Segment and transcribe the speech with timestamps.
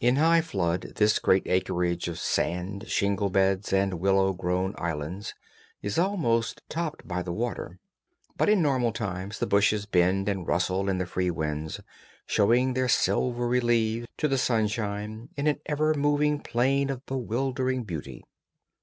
[0.00, 5.34] In high flood this great acreage of sand, shingle beds, and willow grown islands
[5.82, 7.78] is almost topped by the water,
[8.38, 11.82] but in normal seasons the bushes bend and rustle in the free winds,
[12.24, 18.24] showing their silver leaves to the sunshine in an ever moving plain of bewildering beauty.